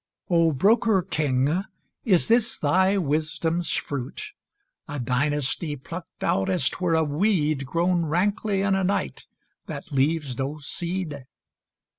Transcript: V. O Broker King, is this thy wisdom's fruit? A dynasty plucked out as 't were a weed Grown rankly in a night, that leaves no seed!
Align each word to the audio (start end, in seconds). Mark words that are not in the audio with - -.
V. 0.29 0.33
O 0.33 0.51
Broker 0.51 1.03
King, 1.03 1.61
is 2.05 2.27
this 2.27 2.57
thy 2.57 2.97
wisdom's 2.97 3.69
fruit? 3.73 4.31
A 4.87 4.99
dynasty 4.99 5.75
plucked 5.75 6.23
out 6.23 6.49
as 6.49 6.67
't 6.69 6.77
were 6.79 6.95
a 6.95 7.03
weed 7.03 7.67
Grown 7.67 8.07
rankly 8.07 8.63
in 8.63 8.73
a 8.73 8.83
night, 8.83 9.27
that 9.67 9.91
leaves 9.91 10.39
no 10.39 10.57
seed! 10.57 11.27